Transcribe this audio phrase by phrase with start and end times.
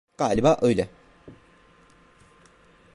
[0.17, 0.89] Galiba öyle.